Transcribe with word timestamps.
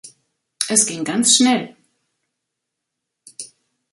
Es 0.67 0.87
ging 0.87 1.03
ganz 1.03 1.35
schnell. 1.35 1.75